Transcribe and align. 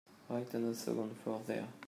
Right 0.29 0.55
on 0.55 0.63
the 0.65 0.73
second 0.73 1.15
floor 1.19 1.43
there. 1.45 1.67